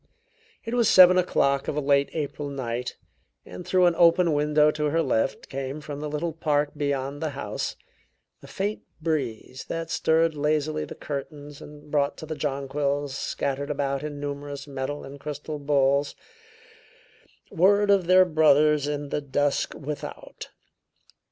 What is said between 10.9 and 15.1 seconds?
curtains and brought to the jonquils, scattered about in numerous metal